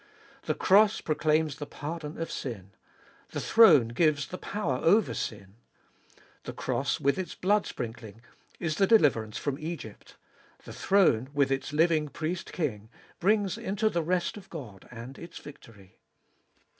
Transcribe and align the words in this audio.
The 0.47 0.55
cross 0.55 0.99
proclaims 0.99 1.57
the 1.57 1.67
pardon 1.67 2.17
of 2.19 2.31
sin; 2.31 2.71
the 3.33 3.39
throne 3.39 3.89
gives 3.89 4.25
the 4.25 4.39
power 4.39 4.77
over 4.83 5.13
sin. 5.13 5.57
The 6.45 6.53
cross, 6.53 6.99
with 6.99 7.19
its 7.19 7.35
blood 7.35 7.67
sprinkling, 7.67 8.23
is 8.59 8.77
the 8.77 8.87
deliverance 8.87 9.37
from 9.37 9.59
Egypt; 9.59 10.17
the 10.65 10.73
throne, 10.73 11.29
with 11.35 11.51
its 11.51 11.71
living 11.71 12.07
Priest 12.07 12.51
King, 12.51 12.89
brings 13.19 13.59
into 13.59 13.91
the 13.91 14.01
rest 14.01 14.37
of 14.37 14.49
God 14.49 14.87
and 14.89 15.19
its 15.19 15.37
victory. 15.37 15.99